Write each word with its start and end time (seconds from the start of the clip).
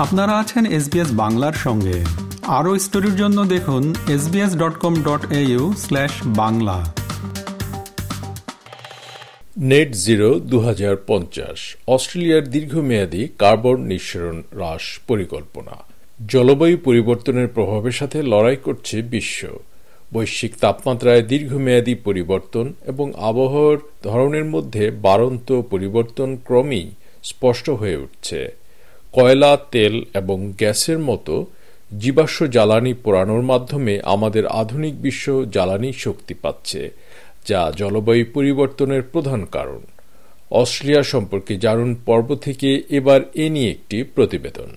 আপনারা 0.00 0.38
আছেন 0.38 0.66
এসবিএস 0.66 1.08
বাংলার 1.12 1.52
সঙ্গে। 1.52 2.04
আরও 2.42 2.78
স্টোরির 2.78 3.16
জন্য 3.16 3.44
দেখুন 3.44 3.94
SBS 4.08 4.56
dot 4.56 4.78
com 4.78 5.02
dot 5.02 5.32
au 5.32 5.74
slash 5.78 6.10
Bangla. 6.26 6.94
Net 9.58 9.92
zero 9.92 10.40
দু 10.40 10.60
হাজার 10.60 10.96
পঞ্চাশ, 11.06 11.76
অস্ট্রেলিয়ার 11.88 12.50
দীর্ঘমেয়াদী 12.50 13.28
কার্বন 13.38 13.80
নিঃসরণ 13.80 14.42
হ্রাস 14.54 15.00
পরিকল্পনা। 15.06 15.70
জলবায়ু 16.28 16.76
পরিবর্তনের 16.76 17.48
প্রভাবের 17.48 17.92
সাথে 17.92 18.22
লড়াই 18.22 18.56
করছে 18.56 19.02
বিশ্ব। 19.02 19.48
বৈশ্বিক 20.12 20.52
তাপমাত্রায় 20.60 21.22
দীর্ঘমেয়াদী 21.22 21.94
পরিবর্তন 21.94 22.72
এবং 22.86 23.12
আবহাওয়ার 23.16 23.78
ধরনের 24.04 24.44
মধ্যে 24.44 24.90
বাড়ন্ত 24.90 25.60
পরিবর্তন 25.60 26.36
ক্রমেই 26.44 26.90
স্পষ্ট 27.22 27.70
হয়ে 27.70 27.96
উঠছে। 27.96 28.59
কয়লা, 29.12 29.56
তেল 29.70 30.04
এবং 30.14 30.38
গ্যাসের 30.58 30.98
মতো 30.98 31.46
জীবাশ্ম 31.98 32.46
জ্বালানি 32.46 32.94
পোড়ানোর 32.94 33.42
মাধ্যমে 33.42 34.00
আমাদের 34.04 34.46
আধুনিক 34.46 35.02
বিশ্ব 35.02 35.44
জ্বালানি 35.44 35.92
শক্তি 35.92 36.34
পাচ্ছে, 36.34 36.90
যা 37.46 37.72
জলবায়ু 37.76 38.24
পরিবর্তনের 38.34 39.02
প্রধান 39.02 39.44
কারণ। 39.44 39.80
অস্ট্রেলিয়া 40.50 41.02
সম্পর্কে 41.02 41.56
জানুন 41.56 41.96
পর্ব 42.06 42.34
থেকে 42.34 42.82
এবার 42.90 43.20
এ 43.34 43.46
নিয়ে 43.50 43.70
একটি 43.70 44.02
প্রতিবেদন। 44.02 44.70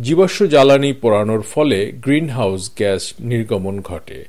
জীবাশ্ম 0.00 0.46
জ্বালানি 0.46 0.92
পোড়ানোর 0.92 1.42
ফলে 1.42 1.92
গ্রিনহাউস 1.92 2.70
গ্যাস 2.76 3.14
নির্গমন 3.20 3.80
ঘটে। 3.80 4.24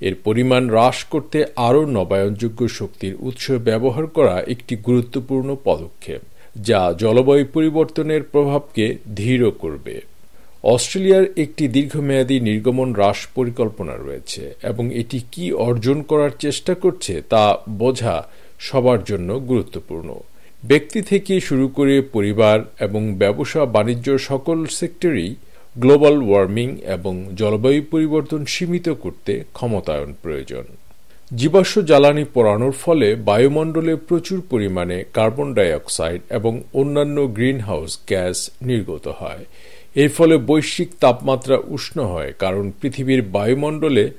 এর 0.00 0.14
পরিমাণ 0.24 0.68
হ্রাস 0.68 1.04
করতে 1.04 1.44
আরও 1.56 1.86
নবায়নযোগ্য 1.86 2.68
শক্তির 2.68 3.14
উৎস 3.20 3.50
ব্যবহার 3.50 4.06
করা 4.06 4.40
একটি 4.40 4.76
গুরুত্বপূর্ণ 4.76 5.56
পদক্ষেপ, 5.64 6.20
যা 6.56 6.92
জলবায়ু 6.98 7.46
পরিবর্তনের 7.52 8.22
প্রভাবকে 8.22 8.96
ধীর 9.14 9.50
করবে। 9.58 10.00
অস্ট্রেলিয়ার 10.64 11.24
একটি 11.36 11.68
দীর্ঘমেয়াদী 11.68 12.40
নির্গমন 12.40 12.92
হ্রাস 12.94 13.26
পরিকল্পনা 13.34 13.96
রয়েছে, 13.96 14.54
এবং 14.62 14.94
এটি 14.94 15.20
কি 15.32 15.52
অর্জন 15.52 16.02
করার 16.02 16.30
চেষ্টা 16.38 16.74
করছে 16.74 17.22
তা 17.28 17.56
বোঝা 17.68 18.26
সবার 18.58 19.04
জন্য 19.04 19.40
গুরুত্বপূর্ণ। 19.40 20.14
ব্যক্তি 20.66 21.02
থেকে 21.02 21.40
শুরু 21.40 21.68
করে 21.68 22.00
পরিবার 22.00 22.64
এবং 22.80 23.14
ব্যবসা 23.14 23.66
বাণিজ্য 23.66 24.18
সকল 24.18 24.66
সেক্টরেই 24.66 25.34
গ্লোবাল 25.78 26.22
ওয়ার্মিং 26.22 26.76
এবং 26.86 27.14
জলবায়ু 27.36 27.82
পরিবর্তন 27.90 28.44
সীমিত 28.46 28.88
করতে 28.88 29.44
ক্ষমতায়ন 29.52 30.14
প্রয়োজন। 30.22 30.64
জীবাশ্ম 31.36 31.82
জ্বালানি 31.82 32.24
পোড়ানোর 32.34 32.72
ফলে 32.72 33.14
বায়ুমণ্ডলে 33.14 33.96
প্রচুর 33.96 34.42
পরিমাণে 34.50 35.04
কার্বন 35.12 35.54
ডাইঅক্সাইড 35.54 36.20
এবং 36.30 36.60
অন্যান্য 36.72 37.26
গ্রিনহাউস 37.26 37.98
গ্যাস 38.08 38.50
নির্গত 38.62 39.08
হয়। 39.08 39.44
এর 39.94 40.08
ফলে 40.08 40.36
বৈশ্বিক 40.36 40.88
তাপমাত্রা 41.00 41.56
উষ্ণ 41.68 42.04
হয় 42.04 42.32
কারণ 42.38 42.72
পৃথিবীর 42.80 43.22
বায়ুমণ্ডলে 43.22 44.10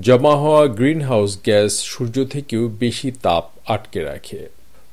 জমা 0.00 0.36
হওয়া 0.36 0.66
গ্রিনহাউস 0.66 1.38
গ্যাস 1.44 1.80
সূর্য 1.82 2.24
থেকেও 2.24 2.68
বেশি 2.68 3.10
তাপ 3.22 3.44
আটকে 3.66 4.00
রাখে। 4.02 4.40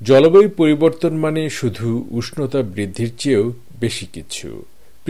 জলবায়ু 0.01 0.49
পরিবর্তন 0.57 1.13
মানে 1.15 1.49
শুধু 1.49 2.07
উষ্ণতা 2.11 2.61
বৃদ্ধির 2.61 3.11
চেয়েও 3.17 3.53
বেশি 3.79 4.05
কিছু। 4.13 4.49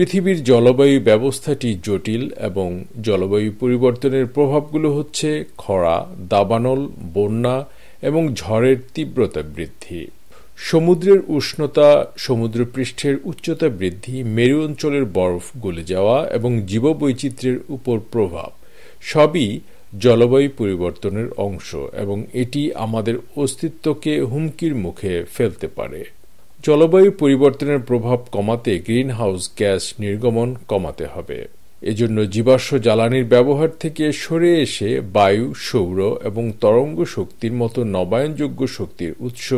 পৃথিবীর 0.00 0.44
জলবায়ু 0.44 1.00
ব্যবস্থাটি 1.00 1.78
জটিল 1.82 2.30
এবং 2.40 2.84
জলবায়ু 3.02 3.50
পরিবর্তনের 3.60 4.26
প্রভাবগুলো 4.26 4.88
হচ্ছে 4.92 5.44
খরা, 5.58 5.96
দাবানল, 6.28 6.88
বন্যা 7.14 7.56
এবং 8.02 8.34
ঝড়ের 8.34 8.76
তীব্রতা 8.94 9.42
বৃদ্ধি। 9.42 10.06
সমুদ্রের 10.56 11.20
উষ্ণতা, 11.28 11.88
সমুদ্রপৃষ্ঠের 12.16 13.16
উচ্চতা 13.24 13.68
বৃদ্ধি, 13.68 14.22
মেরু 14.22 14.64
অঞ্চলের 14.64 15.04
বরফ 15.04 15.44
গলে 15.62 15.84
যাওয়া 15.84 16.16
এবং 16.28 16.50
জীববৈচিত্র্যের 16.66 17.58
উপর 17.68 17.96
প্রভাব, 18.12 18.50
সবই 19.02 19.60
জলবায়ু 19.98 20.50
পরিবর্তনের 20.58 21.28
অংশ 21.36 21.68
এবং 21.74 22.16
এটি 22.32 22.62
আমাদের 22.74 23.16
অস্তিত্বকে 23.36 24.20
হুমকির 24.20 24.74
মুখে 24.74 25.12
ফেলতে 25.34 25.68
পারে। 25.68 26.17
জলবায়ু 26.68 27.10
পরিবর্তনের 27.18 27.80
প্রভাব 27.80 28.18
কমাতে 28.32 28.72
গ্রিন 28.78 29.10
হাউস 29.10 29.42
গ্যাস 29.56 29.82
নির্গমন 30.00 30.48
কমাতে 30.68 31.04
হবে। 31.06 31.38
এজন্য 31.82 32.18
জীবাশ্ম 32.34 32.70
জ্বালানির 32.78 33.30
ব্যবহার 33.34 33.70
থেকে 33.80 34.04
সরে 34.12 34.50
এসে 34.60 34.90
বায়ু, 35.16 35.46
সৌর 35.68 35.98
এবং 36.24 36.44
তরঙ্গ 36.60 36.98
শক্তির 37.04 37.52
মতো 37.52 37.80
নবায়নযোগ্য 37.96 38.60
শক্তির 38.66 39.12
উৎস 39.20 39.48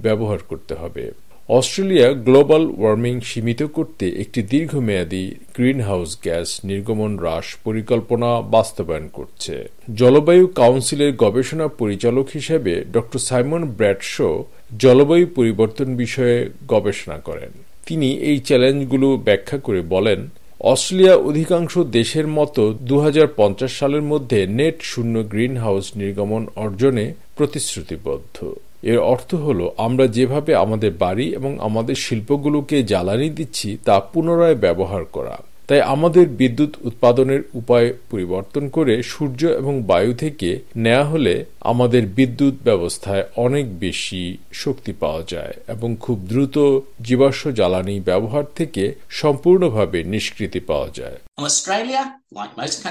ব্যবহার 0.00 0.40
করতে 0.48 0.74
হবে। 0.74 1.04
অস্ট্রেলিয়া 1.48 2.08
গ্লোবাল 2.26 2.64
ওয়ার্মিং 2.78 3.14
সীমিত 3.20 3.62
করতে 3.62 4.06
একটি 4.22 4.40
দীর্ঘমেয়াদী 4.42 5.24
গ্রিনহাউস 5.54 6.10
গ্যাস 6.22 6.48
নির্গমন 6.64 7.12
হ্রাস 7.18 7.46
পরিকল্পনা 7.64 8.30
বাস্তবায়ন 8.56 9.06
করছে। 9.12 9.54
জলবায়ু 9.94 10.44
কাউন্সিলের 10.60 11.12
গবেষণা 11.16 11.66
পরিচালক 11.80 12.26
হিসেবে 12.34 12.72
ড 12.92 12.96
সাইমন 13.28 13.62
ব্র্যাডশো 13.78 14.30
জলবায়ু 14.78 15.26
পরিবর্তন 15.34 15.96
বিষয়ে 15.96 16.50
গবেষণা 16.68 17.18
করেন। 17.18 17.48
তিনি 17.86 18.14
এই 18.14 18.38
চ্যালেঞ্জগুলো 18.38 19.16
ব্যাখ্যা 19.16 19.58
করে 19.58 19.80
বলেন, 19.80 20.28
অস্ট্রেলিয়া 20.60 21.14
অধিকাংশ 21.14 21.78
দেশের 21.78 22.26
মতো 22.26 22.74
দু 22.80 23.00
হাজার 23.00 23.26
পঞ্চাশ 23.36 23.78
সালের 23.78 24.02
মধ্যে 24.02 24.46
নেট 24.46 24.76
শূন্য 24.82 25.22
গ্রিন 25.22 25.56
হাউস 25.56 25.96
নির্গমন 25.96 26.46
অর্জনে 26.56 27.14
প্রতিশ্রুতিবদ্ধ। 27.36 28.54
এর 28.82 28.98
অর্থ 28.98 29.34
হল, 29.34 29.70
আমরা 29.76 30.06
যেভাবে 30.06 30.54
আমাদের 30.54 30.90
বাড়ি 30.90 31.26
এবং 31.34 31.58
আমাদের 31.60 31.94
শিল্পগুলোকে 31.94 32.82
জ্বালানি 32.82 33.30
দিচ্ছি, 33.30 33.78
তা 33.84 34.00
পুনরায় 34.00 34.54
ব্যবহার 34.54 35.04
করা। 35.04 35.42
তাই 35.66 35.80
আমাদের 35.80 36.28
বিদ্যুৎ 36.28 36.74
উৎপাদনের 36.80 37.42
উপায় 37.54 37.94
পরিবর্তন 38.10 38.68
করে 38.68 39.02
সূর্য 39.02 39.46
এবং 39.46 39.82
বায়ু 39.82 40.14
থেকে 40.14 40.60
নেওয়া 40.76 41.04
হলে 41.04 41.44
আমাদের 41.60 42.06
বিদ্যুৎ 42.06 42.54
ব্যবস্থায় 42.64 43.24
অনেক 43.36 43.78
বেশি 43.78 44.38
শক্তি 44.52 44.92
পাওয়া 44.92 45.24
যায় 45.28 45.54
এবং 45.68 45.96
খুব 46.00 46.18
দ্রুত 46.18 46.58
জীবাশ্ম 47.02 47.50
জ্বালানি 47.50 48.00
ব্যবহার 48.00 48.44
থেকে 48.54 48.94
সম্পূর্ণভাবে 49.10 50.04
নিষ্কৃতি 50.04 50.60
পাওয়া 50.60 50.88
যায়। 50.94 51.18
Australia 51.36 52.18
like 52.34 52.60
most 52.60 52.86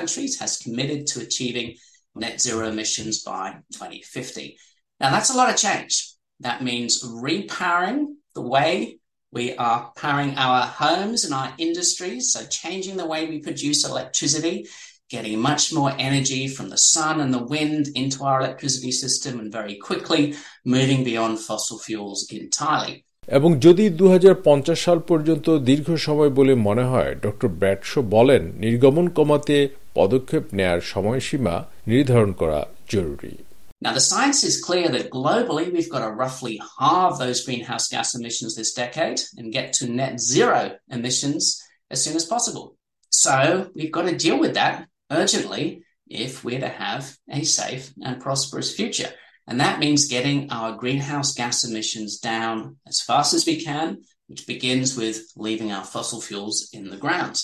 that 6.44 6.68
means 6.68 6.92
repowering 7.26 8.16
we 9.36 9.46
are 9.58 9.92
powering 9.98 10.34
our 10.38 10.62
homes 10.82 11.26
and 11.26 11.34
our 11.34 11.52
industries, 11.58 12.24
so 12.34 12.40
changing 12.62 12.96
the 12.98 13.06
way 13.06 13.22
we 13.26 13.38
produce 13.40 13.80
electricity, 13.84 14.56
getting 15.10 15.36
much 15.42 15.64
more 15.74 15.92
energy 16.00 16.44
from 16.48 16.68
the 16.70 16.82
sun 16.94 17.16
and 17.20 17.32
the 17.34 17.46
wind 17.46 17.84
into 17.96 18.24
our 18.24 18.38
electricity 18.42 18.94
system, 18.94 19.34
and 19.42 19.52
very 19.52 19.76
quickly 19.88 20.22
moving 20.66 21.04
beyond 21.04 21.34
fossil 21.40 21.78
fuels 21.86 22.22
entirely. 22.40 22.96
এবং 23.28 23.52
যদি 23.60 23.86
দু 24.00 24.06
হাজার 24.10 24.36
পঞ্চাশ 24.48 24.80
সাল 24.86 25.00
পর্যন্ত 25.10 25.48
দীর্ঘ 25.70 25.88
সময় 26.08 26.32
বলে 26.40 26.54
মনে 26.68 26.86
হয় 26.92 27.12
ডক্টর 27.26 27.50
ব্র্যাডশো 27.62 28.00
বলেন 28.16 28.44
নির্গমন 28.64 29.08
কমাতে 29.18 29.58
পদক্ষেপ 29.94 30.44
নেয়ার 30.58 30.82
সময়সীমা 30.94 31.56
নির্ধারণ 31.88 32.32
করা 32.42 32.60
জরুরি 32.90 33.34
Now, 33.86 33.94
the 33.94 34.02
science 34.02 34.44
is 34.44 34.64
clear 34.64 34.90
that 34.90 35.12
globally 35.12 35.72
we've 35.72 35.92
got 35.92 36.00
to 36.00 36.10
roughly 36.10 36.60
halve 36.80 37.20
those 37.20 37.46
greenhouse 37.46 37.88
gas 37.88 38.16
emissions 38.16 38.56
this 38.56 38.74
decade 38.74 39.22
and 39.38 39.54
get 39.54 39.74
to 39.74 39.88
net 39.88 40.20
zero 40.20 40.78
emissions 40.90 41.62
as 41.92 42.04
soon 42.04 42.16
as 42.16 42.26
possible. 42.26 42.78
So 43.12 43.70
we've 43.76 43.92
got 43.92 44.08
to 44.08 44.18
deal 44.18 44.40
with 44.40 44.56
that 44.56 44.88
urgently 45.12 45.84
if 46.08 46.44
we're 46.44 46.62
to 46.62 46.68
have 46.68 47.16
a 47.30 47.44
safe 47.44 47.94
and 48.02 48.20
prosperous 48.20 48.76
future. 48.76 49.12
And 49.46 49.60
that 49.60 49.78
means 49.78 50.08
getting 50.08 50.52
our 50.52 50.76
greenhouse 50.76 51.36
gas 51.36 51.64
emissions 51.64 52.18
down 52.18 52.78
as 52.88 53.02
fast 53.02 53.36
as 53.36 53.46
we 53.46 53.64
can, 53.64 54.00
which 54.26 54.48
begins 54.48 54.98
with 54.98 55.32
leaving 55.36 55.72
our 55.72 55.84
fossil 55.84 56.22
fuels 56.22 56.72
in 56.74 56.90
the 56.90 56.98
ground. 56.98 57.40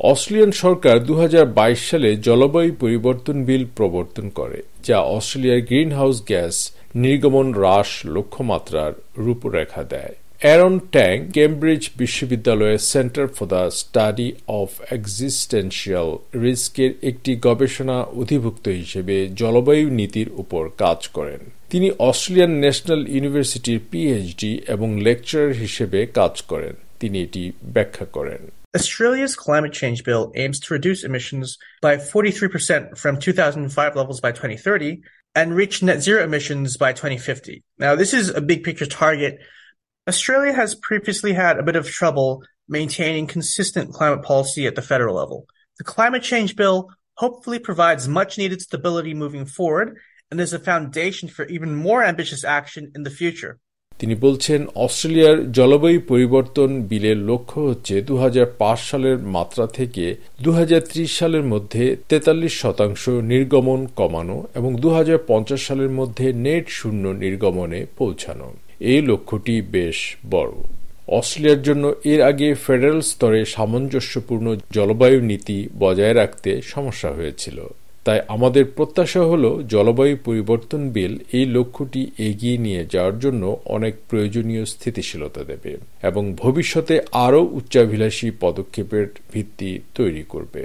Australian 0.00 0.50
সরকার 0.50 1.04
দু 1.04 1.14
হাজার 1.14 1.46
বাইশ 1.46 1.90
সালে 1.90 2.16
জলবায়ু 2.16 2.72
পরিবর্তন 2.80 3.44
বিল 3.44 3.64
প্রবর্তন 3.76 4.28
করে, 4.28 4.62
যা 4.84 5.00
অস্ট্রেলিয়ার 5.00 5.60
গ্রিন 5.60 5.92
হাউস 5.92 6.22
গ্যাস 6.26 6.72
নির্গমন 6.94 7.54
হ্রাস 7.54 8.00
লক্ষ্যমাত্রার 8.04 8.92
রূপরেখা 9.18 9.82
দেয়। 9.82 10.14
অ্যারন 10.40 10.78
ট্যাং, 10.78 11.30
কেমব্রিজ 11.32 11.90
বিশ্ববিদ্যালয়ের 11.96 12.78
centre 12.78 13.26
for 13.26 13.46
the 13.46 13.70
study 13.70 14.32
of 14.46 14.68
existential 14.92 16.38
রিস্কের 16.40 16.90
একটি 17.02 17.36
গবেষণা 17.36 18.02
অধিভুক্ত 18.02 18.68
হিসেবে 18.68 19.28
জলবায়ু 19.28 19.90
নীতির 19.90 20.28
উপর 20.36 20.68
কাজ 20.78 21.08
করেন। 21.08 21.38
তিনি 21.70 21.90
অস্ট্রেলিয়ান 21.98 22.50
ন্যাশনাল 22.50 23.08
ইউনিভার্সিটির 23.08 23.80
পিএইচডি 23.90 24.60
এবং 24.68 25.00
লেকচারার 25.00 25.52
হিসেবে 25.52 26.06
কাজ 26.06 26.42
করেন। 26.42 26.74
তিনি 27.00 27.22
এটি 27.22 27.52
ব্যাখ্যা 27.64 28.06
করেন। 28.06 28.50
Australia's 28.76 29.34
climate 29.34 29.72
change 29.72 30.04
bill 30.04 30.30
aims 30.34 30.60
to 30.60 30.74
reduce 30.74 31.02
emissions 31.02 31.56
by 31.80 31.96
43% 31.96 32.98
from 32.98 33.18
2005 33.18 33.96
levels 33.96 34.20
by 34.20 34.32
2030 34.32 35.00
and 35.34 35.54
reach 35.54 35.82
net 35.82 36.02
zero 36.02 36.22
emissions 36.22 36.76
by 36.76 36.92
2050. 36.92 37.64
Now, 37.78 37.94
this 37.94 38.12
is 38.12 38.28
a 38.28 38.42
big 38.42 38.64
picture 38.64 38.84
target. 38.84 39.38
Australia 40.06 40.52
has 40.52 40.74
previously 40.74 41.32
had 41.32 41.58
a 41.58 41.62
bit 41.62 41.76
of 41.76 41.88
trouble 41.88 42.42
maintaining 42.68 43.26
consistent 43.26 43.94
climate 43.94 44.22
policy 44.22 44.66
at 44.66 44.74
the 44.74 44.82
federal 44.82 45.16
level. 45.16 45.46
The 45.78 45.84
climate 45.84 46.22
change 46.22 46.54
bill 46.54 46.90
hopefully 47.14 47.58
provides 47.58 48.06
much 48.06 48.36
needed 48.36 48.60
stability 48.60 49.14
moving 49.14 49.46
forward 49.46 49.96
and 50.30 50.38
is 50.38 50.52
a 50.52 50.58
foundation 50.58 51.30
for 51.30 51.46
even 51.46 51.74
more 51.74 52.04
ambitious 52.04 52.44
action 52.44 52.92
in 52.94 53.04
the 53.04 53.10
future. 53.10 53.58
তিনি 53.98 54.14
বলছেন, 54.14 54.66
অস্ট্রেলিয়ার 54.74 55.52
জলবায়ু 55.52 56.00
পরিবর্তন 56.08 56.82
বিলের 56.82 57.16
লক্ষ্য 57.16 57.60
হচ্ছে 57.60 58.02
দু 58.02 58.16
হাজার 58.16 58.46
পাঁচ 58.46 58.80
সালের 58.80 59.18
মাত্রা 59.18 59.66
থেকে 59.66 60.14
দু 60.42 60.52
হাজার 60.52 60.80
ত্রিশ 60.80 61.18
সালের 61.18 61.42
মধ্যে 61.42 61.96
তেতাল্লিশ 62.08 62.60
শতাংশ 62.60 63.08
নির্গমন 63.08 63.86
কমানো 63.96 64.46
এবং 64.54 64.76
দু 64.76 64.88
হাজার 64.90 65.18
পঞ্চাশ 65.26 65.66
সালের 65.66 65.90
মধ্যে 65.90 66.32
নেট 66.32 66.68
শূন্য 66.68 67.08
নির্গমনে 67.08 67.86
পৌঁছানো। 67.98 68.52
এই 68.80 69.02
লক্ষ্যটি 69.02 69.60
বেশ 69.60 70.16
বড়। 70.30 70.52
অস্ট্রেলিয়ার 71.08 71.62
জন্য 71.62 71.94
এর 72.04 72.22
আগে 72.22 72.54
ফেডারেল 72.54 73.00
স্তরে 73.00 73.44
সামঞ্জস্যপূর্ণ 73.44 74.56
জলবায়ু 74.70 75.20
নীতি 75.20 75.68
বজায় 75.78 76.14
রাখতে 76.14 76.62
সমস্যা 76.62 77.10
হয়েছিল। 77.10 77.58
তাই 78.06 78.20
আমাদের 78.28 78.64
প্রত্যাশা 78.76 79.22
হল 79.24 79.44
জলবায়ু 79.68 80.16
পরিবর্তন 80.24 80.82
বিল 80.90 81.12
এই 81.32 81.46
লক্ষ্যটি 81.46 82.00
এগিয়ে 82.18 82.56
নিয়ে 82.58 82.82
যাওয়ার 82.92 83.16
জন্য 83.18 83.42
অনেক 83.66 83.94
প্রয়োজনীয় 84.10 84.64
স্থিতিশীলতা 84.64 85.42
দেবে 85.44 85.72
এবং 86.02 86.22
ভবিষ্যতে 86.36 86.94
আরও 87.26 87.42
উচ্চাভিলাষী 87.58 88.28
পদক্ষেপের 88.40 89.06
ভিত্তি 89.32 89.70
তৈরি 89.94 90.24
করবে। 90.28 90.62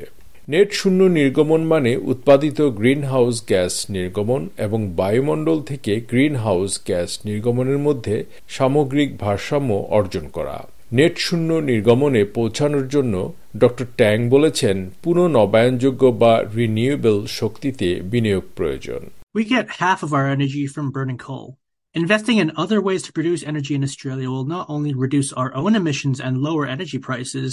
নেট 0.49 0.69
শূন্য 0.71 0.99
নির্গমন 1.03 1.61
মানে 1.63 1.91
উৎপাদিত 2.11 2.59
গ্রিন 2.79 3.01
হাউস 3.03 3.35
গ্যাস 3.47 3.73
নির্গমন 3.89 4.41
এবং 4.57 4.79
বায়ুমণ্ডল 4.99 5.57
থেকে 5.61 5.93
গ্রিন 6.11 6.35
হাউস 6.35 6.71
গ্যাস 6.85 7.09
নির্গমনের 7.25 7.77
মধ্যে 7.77 8.15
সামগ্রিক 8.47 9.09
ভারসাম্য 9.17 9.71
অর্জন 9.89 10.25
করা। 10.27 10.57
নেট 10.93 11.15
শূন্য 11.17 11.49
নির্গমনে 11.53 12.21
পৌঁছানোর 12.37 12.85
জন্য 12.87 13.15
ড 13.57 13.63
ট্যাং 13.97 14.29
বলেছেন 14.29 14.89
পুনঃনবায়নযোগ্য 15.03 16.03
বা 16.21 16.33
রিনিউয়েবল 16.55 17.25
শক্তিতে 17.25 18.01
বিনিয়োগ 18.11 18.43
প্রয়োজন 18.55 19.01
We 19.35 19.43
get 19.45 19.65
half 19.83 19.99
of 20.03 20.11
our 20.13 20.27
energy 20.37 20.65
from 20.67 20.85
burning 20.95 21.21
coal. 21.27 21.47
Investing 21.95 22.37
in 22.37 22.49
other 22.63 22.79
ways 22.81 23.01
to 23.03 23.11
produce 23.13 23.41
energy 23.43 23.73
in 23.75 23.83
Australia 23.83 24.29
will 24.29 24.45
not 24.45 24.65
only 24.69 24.93
reduce 25.05 25.29
our 25.33 25.51
own 25.55 25.73
emissions 25.75 26.17
and 26.19 26.33
lower 26.37 26.65
energy 26.75 26.99
prices, 26.99 27.51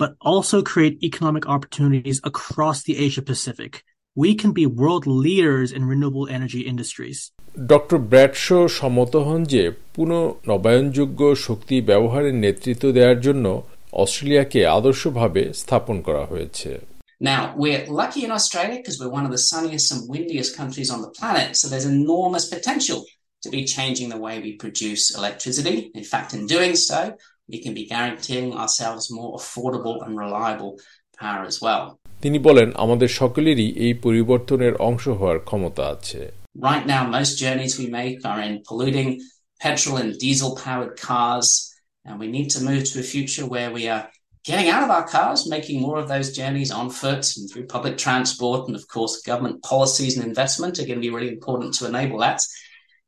but 0.00 0.10
also 0.30 0.56
create 0.62 1.02
economic 1.02 1.44
opportunities 1.46 2.18
across 2.24 2.82
the 2.82 2.96
Asia 3.06 3.22
Pacific. 3.22 3.72
We 4.16 4.34
can 4.34 4.52
be 4.52 4.66
world 4.66 5.06
leaders 5.06 5.68
in 5.72 5.82
renewable 5.84 6.26
energy 6.28 6.62
industries. 6.72 7.18
Doctor 7.72 7.98
Bradshaw 8.12 8.58
সম্মত 8.78 9.14
হন 9.28 9.40
যে 9.44 9.62
পুনঃ 9.94 10.12
নবায়নযোগ্য 10.50 11.20
শক্তি 11.46 11.76
ব্যবহারের 11.80 12.34
নেতৃত্ব 12.34 12.84
দেওয়ার 12.92 13.18
জন্য 13.20 13.46
অস্ট্রেলিয়াকে 14.03 14.61
আদর্শভাবে 14.77 15.43
স্থাপন 15.61 15.97
করা 16.07 16.23
হয়েছে 16.31 16.71
Now, 17.31 17.41
we're 17.55 17.83
lucky 18.01 18.21
in 18.27 18.31
Australia 18.39 18.77
because 18.81 18.97
we're 18.99 19.15
one 19.19 19.25
of 19.27 19.31
the 19.31 19.43
sunniest 19.51 19.87
and 19.93 20.01
windiest 20.13 20.51
countries 20.59 20.89
on 20.95 20.99
the 21.05 21.11
planet, 21.19 21.49
so 21.59 21.65
there's 21.71 21.89
enormous 21.99 22.45
potential 22.55 22.99
to 23.43 23.49
be 23.49 23.63
changing 23.75 24.09
the 24.09 24.21
way 24.25 24.35
we 24.39 24.51
produce 24.63 25.03
electricity. 25.19 25.75
In 25.93 26.03
fact, 26.03 26.29
in 26.33 26.41
doing 26.55 26.73
so, 26.89 26.99
we 27.47 27.57
can 27.63 27.73
be 27.73 27.85
guaranteeing 27.85 28.49
ourselves 28.53 29.03
more 29.11 29.31
affordable 29.39 29.95
and 30.05 30.11
reliable 30.25 30.71
power 31.19 31.43
as 31.51 31.57
well. 31.65 31.83
তিনি 32.23 32.37
বলেন 32.47 32.69
আমাদের 32.83 33.09
সকলেরই 33.19 33.67
এই 33.85 33.93
পরিবর্তনের 34.05 34.73
অংশ 34.89 35.03
হওয়ার 35.19 35.39
ক্ষমতা 35.47 35.83
আছে 35.95 36.21
Right 36.69 36.85
now, 36.93 37.01
most 37.17 37.31
journeys 37.43 37.73
we 37.81 37.87
make 37.99 38.17
are 38.31 38.41
in 38.47 38.53
polluting 38.67 39.09
petrol 39.59 39.95
and 39.97 40.11
diesel 40.23 40.51
powered 40.65 40.95
cars, 41.07 41.47
and 42.04 42.18
we 42.18 42.28
need 42.28 42.50
to 42.50 42.62
move 42.62 42.84
to 42.84 43.00
a 43.00 43.02
future 43.02 43.46
where 43.46 43.70
we 43.70 43.88
are 43.88 44.08
getting 44.44 44.70
out 44.70 44.82
of 44.82 44.90
our 44.90 45.06
cars, 45.06 45.48
making 45.48 45.80
more 45.80 45.98
of 45.98 46.08
those 46.08 46.34
journeys 46.34 46.70
on 46.70 46.90
foot 46.90 47.36
and 47.36 47.50
through 47.50 47.66
public 47.66 47.98
transport. 47.98 48.66
And 48.66 48.76
of 48.76 48.88
course, 48.88 49.22
government 49.22 49.62
policies 49.62 50.16
and 50.16 50.26
investment 50.26 50.78
are 50.78 50.86
going 50.86 50.96
to 50.96 51.00
be 51.00 51.10
really 51.10 51.28
important 51.28 51.74
to 51.74 51.86
enable 51.86 52.18
that. 52.18 52.40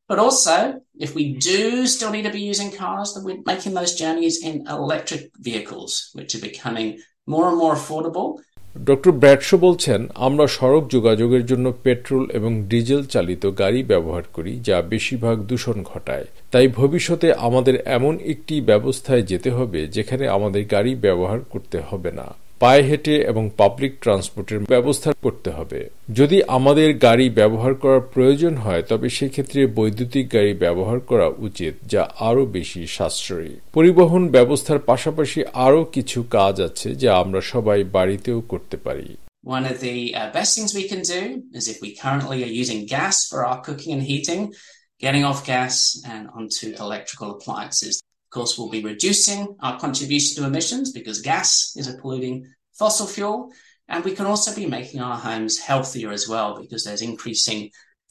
But 0.09 0.19
also, 0.19 0.81
if 0.99 1.15
we 1.15 1.35
do 1.35 1.87
still 1.87 2.11
need 2.11 2.23
to 2.23 2.31
be 2.31 2.43
using 2.43 2.71
cars, 2.71 3.15
then 3.15 3.25
we're 3.25 3.43
making 3.47 3.73
those 3.73 3.95
journeys 3.95 4.45
in 4.45 4.67
electric 4.67 5.31
vehicles, 5.39 6.11
which 6.13 6.35
are 6.35 6.41
becoming 6.41 7.01
more 7.27 7.49
and 7.49 7.57
more 7.57 7.75
affordable 7.75 8.41
doctor 8.77 9.11
Bradshaw 9.11 9.59
বলছেন, 9.59 10.09
আমরা 10.15 10.47
সড়ক 10.47 10.89
যোগাযোগের 10.91 11.47
জন্য 11.47 11.73
petrol 11.83 12.31
এবং 12.33 12.63
diesel 12.63 13.05
চালিত 13.05 13.47
গাড়ি 13.59 13.83
ব্যবহার 13.83 14.23
করি, 14.33 14.61
যা 14.65 14.83
বেশিরভাগ 14.83 15.39
দূষণ 15.39 15.83
ঘটায়। 15.83 16.25
তাই 16.51 16.69
ভবিষ্যতে 16.69 17.33
আমাদের 17.33 17.75
এমন 17.85 18.19
একটি 18.25 18.61
ব্যবস্থায় 18.61 19.23
যেতে 19.23 19.51
হবে, 19.51 19.87
যেখানে 19.87 20.29
আমাদের 20.29 20.65
গাড়ি 20.65 20.95
ব্যবহার 20.95 21.41
করতে 21.51 21.81
হবে 21.91 22.13
না। 22.13 22.35
পায়ে 22.63 22.83
হেঁটে 22.89 23.15
এবং 23.33 23.45
পাবলিক 23.61 23.93
ট্রান্সপোর্টের 24.01 24.61
ব্যবস্থা 24.73 25.11
করতে 25.25 25.51
হবে। 25.51 25.81
যদি 26.19 26.39
আমাদের 26.57 26.89
গাড়ি 27.07 27.27
ব্যবহার 27.41 27.73
করার 27.83 28.03
প্রয়োজন 28.15 28.55
হয় 28.65 28.83
তবে 28.91 29.09
সেক্ষেত্রে 29.19 29.61
বৈদ্যুতিক 29.79 30.25
গাড়ি 30.33 30.53
ব্যবহার 30.65 30.99
করা 31.11 31.29
উচিত 31.47 31.75
যা 31.93 32.03
আরও 32.29 32.43
বেশি 32.57 32.83
সাশ্রয়ী। 32.97 33.53
পরিবহন 33.77 34.23
ব্যবস্থার 34.37 34.81
পাশাপাশি 34.91 35.41
আরও 35.67 35.81
কিছু 35.95 36.19
কাজ 36.37 36.55
আছে 36.69 36.89
যা 37.03 37.11
আমরা 37.23 37.41
সবাই 37.53 37.81
বাড়িতেও 37.97 38.39
করতে 38.53 38.77
পারি। 38.87 39.09
One 39.57 39.67
of 39.73 39.77
the 39.87 39.97
uh, 40.21 40.29
best 40.39 40.51
things 40.57 40.71
we 40.81 40.87
can 40.93 41.03
do 41.15 41.23
is 41.59 41.65
if 41.75 41.79
we 41.85 41.91
currently 42.03 42.39
are 42.47 42.55
using 42.63 42.81
gas 42.97 43.17
for 43.29 43.39
our 43.49 43.61
cooking 43.67 43.93
and 43.97 44.05
heating, 44.11 44.43
getting 45.05 45.25
off 45.31 45.41
gas 45.55 45.75
and 46.13 46.25
onto 46.39 46.67
electrical 46.87 47.29
appliances. 47.37 47.95
Of 48.32 48.32
course, 48.38 48.52
we'll 48.58 48.78
be 48.80 48.84
reducing 48.84 49.42
our 49.66 49.76
contribution 49.80 50.32
to 50.36 50.48
emissions 50.48 50.92
because 50.92 51.22
gas 51.22 51.50
is 51.80 51.88
a 51.88 51.98
polluting 52.02 52.38
fossil 52.80 53.08
fuel. 53.08 53.38
And 53.90 54.04
we 54.04 54.14
can 54.18 54.26
also 54.26 54.54
be 54.54 54.66
making 54.66 55.00
our 55.00 55.18
homes 55.18 55.54
healthier 55.60 56.12
as 56.12 56.28
well 56.28 56.50
because 56.62 56.82
there's 56.84 57.02
increasing 57.02 57.60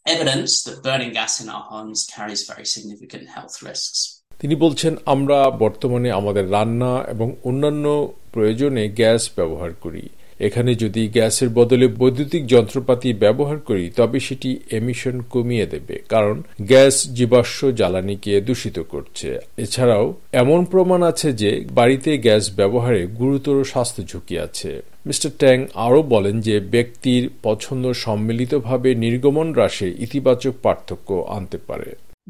evidence 0.06 0.62
that 0.64 0.82
burning 0.82 1.12
gas 1.12 1.40
in 1.42 1.48
our 1.48 1.64
homes 1.72 1.98
carries 2.14 2.42
very 2.52 2.66
significant 2.74 3.24
health 3.28 3.56
risks. 3.68 3.98
তিনি 4.38 4.54
বলছেন 4.54 4.96
আমরা 5.06 5.38
বর্তমানে 5.50 6.08
আমাদের 6.10 6.44
রান্না 6.50 6.92
এবং 7.08 7.28
অন্যান্য 7.44 7.86
প্রয়োজনে 8.32 8.88
gas 8.88 9.22
ব্যবহার 9.36 9.72
করি 9.74 10.04
এখানে 10.41 10.71
যদি 10.75 11.01
গ্যাসের 11.07 11.49
বদলে 11.49 11.87
বৈদ্যুতিক 11.99 12.43
যন্ত্রপাতি 12.45 13.09
ব্যবহার 13.13 13.57
করি 13.59 13.85
তবে 13.95 14.17
সেটি 14.19 14.49
এমিশন 14.71 15.15
কমিয়ে 15.29 15.65
দেবে 15.65 15.95
কারণ 16.09 16.35
গ্যাস 16.61 16.95
জীবাশ্ম 17.13 17.59
জ্বালানিকে 17.71 18.33
দূষিত 18.41 18.77
করছে 18.93 19.29
এছাড়াও 19.57 20.05
এমন 20.33 20.59
প্রমাণ 20.65 20.99
আছে 21.03 21.29
যে 21.33 21.51
বাড়িতে 21.71 22.11
গ্যাস 22.17 22.43
ব্যবহারে 22.55 23.01
গুরুতর 23.19 23.57
স্বাস্থ্য 23.63 24.01
ঝুঁকি 24.03 24.35
আছে 24.37 24.71
মিস্টার 25.07 25.31
ট্যাং 25.37 25.57
আরও 25.85 25.99
বলেন 26.03 26.35
যে 26.41 26.55
ব্যক্তির 26.71 27.23
পছন্দ 27.43 27.83
সম্মিলিতভাবে 28.05 28.89
নির্গমন 28.95 29.47
হ্রাসে 29.53 29.87
ইতিবাচক 29.99 30.53
পার্থক্য 30.63 31.09
আনতে 31.37 31.57
পারে 31.69 31.89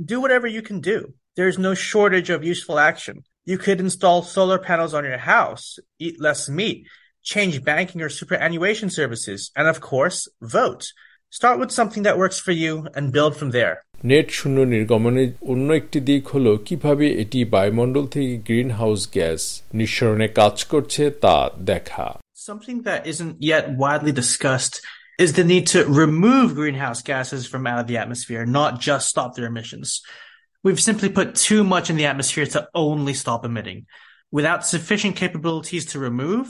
Do 0.10 0.16
whatever 0.20 0.48
you 0.48 0.62
can 0.62 0.80
do. 0.82 0.98
There 1.38 1.48
is 1.48 1.58
no 1.60 1.74
shortage 1.90 2.30
of 2.30 2.40
useful 2.44 2.78
action. 2.82 3.16
You 3.46 3.58
could 3.58 3.80
install 3.80 4.20
solar 4.26 4.60
panels 4.60 4.94
on 4.94 5.04
your 5.04 5.24
house, 5.28 5.66
eat 6.00 6.16
less 6.20 6.42
meat, 6.50 6.80
change 7.23 7.65
banking 7.65 8.01
or 8.03 8.09
superannuation 8.09 8.91
services, 8.91 9.51
and 9.57 9.67
of 9.69 9.81
course, 9.81 10.29
vote. 10.41 10.93
Start 11.31 11.59
with 11.59 11.73
something 11.73 12.05
that 12.05 12.19
works 12.19 12.39
for 12.39 12.53
you 12.53 12.87
and 12.95 13.13
build 13.13 13.37
from 13.37 13.51
there. 13.51 13.77
Net 14.13 14.29
শূন্য 14.39 14.59
নির্গমনের 14.75 15.31
অন্য 15.53 15.69
একটি 15.81 15.99
দিক 16.09 16.23
হল 16.33 16.47
কিভাবে 16.67 17.07
এটি 17.23 17.41
বায়ুমণ্ডল 17.55 18.05
থেকে 18.15 18.35
গ্রিন 18.49 18.71
হাউস 18.81 19.01
গ্যাস 19.17 19.41
নিঃসরণে 19.79 20.29
কাজ 20.41 20.57
করছে 20.73 21.03
তা 21.25 21.37
দেখা 21.71 22.07
Something 22.51 22.79
that 22.89 23.01
isn't 23.13 23.37
yet 23.53 23.65
widely 23.83 24.13
discussed 24.23 24.75
is 25.19 25.31
the 25.33 25.47
need 25.53 25.67
to 25.75 25.81
remove 26.03 26.55
greenhouse 26.61 27.01
gases 27.11 27.43
from 27.51 27.63
out 27.71 27.81
of 27.83 27.89
the 27.91 27.99
atmosphere, 28.03 28.43
not 28.61 28.73
just 28.89 29.05
stop 29.09 29.31
their 29.33 29.51
emissions. 29.53 29.89
We've 30.65 30.87
simply 30.89 31.11
put 31.19 31.29
too 31.49 31.63
much 31.75 31.87
in 31.91 31.97
the 31.97 32.09
atmosphere 32.13 32.47
to 32.55 32.69
only 32.75 33.15
stop 33.23 33.43
emitting. 33.45 33.87
Without 34.31 34.67
sufficient 34.75 35.15
capabilities 35.17 35.85
to 35.91 35.99
remove, 35.99 36.47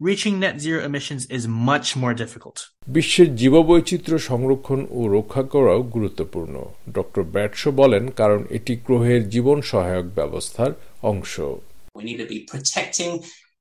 reaching 0.00 0.34
net 0.40 0.60
zero 0.60 0.80
emissions 0.84 1.22
is 1.26 1.42
much 1.70 1.88
more 1.96 2.14
difficult. 2.22 2.56
বিশ্বের 2.96 3.28
জীববৈচিত্র্য 3.40 4.18
সংরক্ষণ 4.30 4.80
ও 4.98 5.00
রক্ষা 5.16 5.42
করাও 5.54 5.80
গুরুত্বপূর্ণ 5.94 6.54
doctor 6.98 7.22
ব্যাটশো 7.34 7.70
বলেন 7.80 8.04
কারণ 8.20 8.40
এটি 8.56 8.74
গ্রহের 8.86 9.22
জীবন 9.34 9.58
সহায়ক 9.70 10.06
ব্যবস্থার 10.18 10.72
অংশ 11.10 11.34
We 11.98 12.04
need 12.08 12.20
to 12.24 12.30
be 12.36 12.40
protecting 12.54 13.12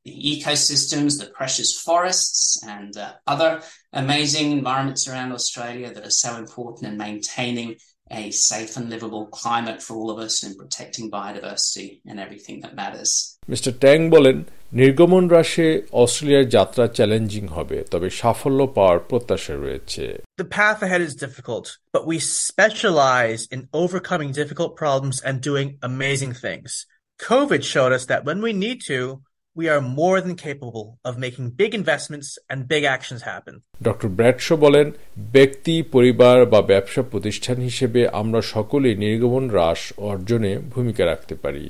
the 0.05 0.15
ecosystems, 0.33 1.11
the 1.21 1.29
precious 1.39 1.69
forests, 1.85 2.41
and 2.75 2.91
uh, 2.97 3.05
other 3.33 3.51
amazing 3.93 4.47
environments 4.51 5.03
around 5.09 5.31
Australia 5.31 5.89
that 5.95 6.05
are 6.09 6.17
so 6.25 6.31
important 6.43 6.83
in 6.89 6.95
maintaining 7.07 7.69
a 8.11 8.31
safe 8.31 8.75
and 8.77 8.89
livable 8.89 9.25
climate 9.27 9.81
for 9.81 9.93
all 9.95 10.09
of 10.11 10.19
us 10.19 10.43
and 10.43 10.57
protecting 10.57 11.09
biodiversity 11.09 12.01
and 12.05 12.19
everything 12.19 12.59
that 12.61 12.75
matters. 12.75 13.11
Mister 13.48 13.72
Tang 13.82 13.98
বলেন 14.10 14.36
নির্গমন 14.72 15.24
হ্রাসে 15.28 15.68
অস্ট্রেলিয়ার 16.02 16.46
যাত্রা 16.56 16.84
challenging 16.96 17.44
হবে 17.56 17.78
তবে 17.90 18.08
সাফল্য 18.10 18.60
পাওয়ার 18.76 18.98
প্রত্যাশা 19.10 19.54
রয়েছে 19.54 20.04
The 20.42 20.50
path 20.58 20.80
ahead 20.86 21.02
is 21.08 21.14
difficult, 21.16 21.66
but 21.94 22.04
we 22.10 22.16
specialize 22.48 23.42
in 23.54 23.60
overcoming 23.82 24.30
difficult 24.32 24.70
problems 24.76 25.16
and 25.28 25.34
doing 25.40 25.68
amazing 25.82 26.32
things. 26.44 26.70
COVID 27.20 27.62
showed 27.64 27.92
us 27.92 28.04
that 28.06 28.20
when 28.24 28.38
we 28.46 28.52
need 28.64 28.78
to, 28.92 28.98
we 29.56 29.66
are 29.68 29.82
more 30.00 30.18
than 30.20 30.34
capable 30.38 30.86
of 31.04 31.12
making 31.16 31.46
big 31.52 31.72
investments 31.74 32.28
and 32.50 32.58
big 32.68 32.84
actions 32.96 33.20
happen. 33.22 33.54
Doctor 33.88 34.08
Bradshaw 34.18 34.54
বলেন 34.56 34.86
ব্যক্তি 35.36 35.74
পরিবার 35.94 36.36
বা 36.52 36.60
ব্যবসা 36.72 37.02
প্রতিষ্ঠান 37.12 37.56
হিসেবে 37.68 38.00
আমরা 38.20 38.40
সকলেই 38.54 38.94
নির্গমন 39.04 39.44
হ্রাস 39.50 39.80
অর্জনে 40.10 40.52
ভূমিকা 40.74 41.02
রাখতে 41.04 41.34
পারি 41.44 41.64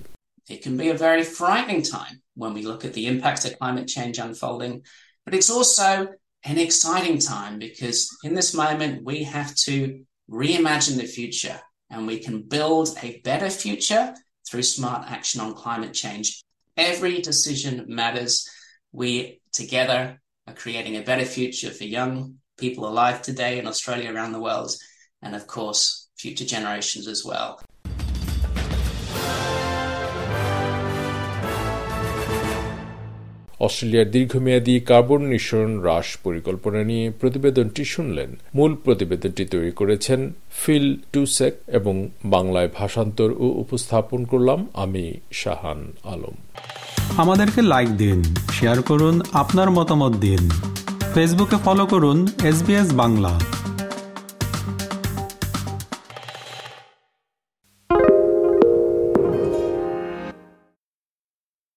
It 0.48 0.62
can 0.62 0.78
be 0.78 0.88
a 0.88 0.94
very 0.94 1.24
frightening 1.24 1.82
time 1.82 2.22
when 2.34 2.54
we 2.54 2.62
look 2.62 2.84
at 2.84 2.94
the 2.94 3.06
impact 3.06 3.44
of 3.44 3.58
climate 3.58 3.86
change 3.86 4.18
unfolding, 4.18 4.82
but 5.24 5.34
it's 5.34 5.50
also 5.50 6.08
an 6.44 6.58
exciting 6.58 7.18
time 7.18 7.58
because 7.58 8.16
in 8.24 8.34
this 8.34 8.54
moment 8.54 9.04
we 9.04 9.24
have 9.24 9.54
to 9.56 10.04
reimagine 10.30 10.96
the 10.96 11.06
future 11.06 11.60
and 11.90 12.06
we 12.06 12.18
can 12.18 12.42
build 12.42 12.96
a 13.02 13.20
better 13.20 13.50
future 13.50 14.14
through 14.48 14.62
smart 14.62 15.10
action 15.10 15.40
on 15.40 15.54
climate 15.54 15.92
change. 15.92 16.42
Every 16.78 17.20
decision 17.20 17.84
matters. 17.88 18.48
We 18.92 19.42
together 19.52 20.18
are 20.46 20.54
creating 20.54 20.96
a 20.96 21.02
better 21.02 21.26
future 21.26 21.70
for 21.70 21.84
young 21.84 22.36
people 22.56 22.88
alive 22.88 23.20
today 23.20 23.58
in 23.58 23.66
Australia 23.66 24.12
around 24.12 24.32
the 24.32 24.40
world, 24.40 24.70
and 25.20 25.34
of 25.34 25.46
course, 25.46 26.08
future 26.16 26.46
generations 26.46 27.06
as 27.06 27.22
well. 27.24 27.60
অস্ট্রেলিয়ার 33.60 34.10
দীর্ঘমেয়াদী 34.10 34.80
carbon 34.80 35.22
নিঃসরণ 35.22 35.80
হ্রাস 35.80 36.18
পরিকল্পনা 36.24 36.84
নিয়ে 36.84 37.10
প্রতিবেদনটি 37.20 37.84
শুনলেন। 37.84 38.36
মূল 38.54 38.74
প্রতিবেদনটি 38.74 39.44
তৈরি 39.44 39.72
করেছেন 39.72 40.32
ফিল 40.60 40.96
টুসেক 41.12 41.54
এবং 41.66 42.08
বাংলায় 42.24 42.70
ভাষান্তর 42.78 43.30
ও 43.38 43.46
উপস্থাপন 43.62 44.24
করলাম 44.24 44.66
আমি 44.74 45.14
শাহান 45.32 45.92
আলম। 46.04 46.36
আমাদেরকে 47.16 47.62
লাইক 47.62 47.90
দিন 47.96 48.18
শেয়ার 48.52 48.82
করুন, 48.82 49.20
আপনার 49.32 49.70
মতামত 49.70 50.12
দিন। 50.16 50.42
ফেসবুকে 51.14 51.56
ফলো 51.64 51.86
করুন 51.86 52.18
এস 52.44 52.58
বাংলা 52.92 53.32